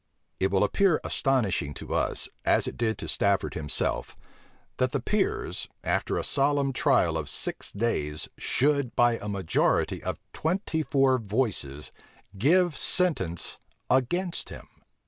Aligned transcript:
It 0.39 0.49
will 0.49 0.63
appear 0.63 0.99
astonishing 1.03 1.75
to 1.75 1.93
us, 1.93 2.27
as 2.43 2.65
it 2.67 2.75
did 2.75 2.97
to 2.97 3.07
Stafford 3.07 3.53
himself, 3.53 4.15
that 4.77 4.93
the 4.93 4.99
peers, 4.99 5.67
after 5.83 6.17
a 6.17 6.23
solemn 6.23 6.73
trial 6.73 7.19
of 7.19 7.29
six 7.29 7.71
days, 7.71 8.27
should 8.35 8.95
by 8.95 9.19
a 9.19 9.27
majority 9.29 10.01
of 10.03 10.17
twenty 10.33 10.81
four 10.81 11.19
voices, 11.19 11.91
give 12.35 12.75
sentence 12.75 13.59
against 13.91 14.49
him. 14.49 14.67